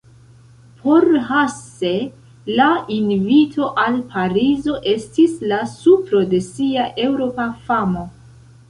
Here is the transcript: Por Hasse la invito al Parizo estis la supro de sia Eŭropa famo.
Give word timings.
Por 0.83 1.03
Hasse 1.27 1.91
la 2.59 2.69
invito 2.99 3.69
al 3.85 4.01
Parizo 4.15 4.77
estis 4.95 5.37
la 5.53 5.63
supro 5.77 6.25
de 6.35 6.43
sia 6.51 6.93
Eŭropa 7.09 7.49
famo. 7.71 8.11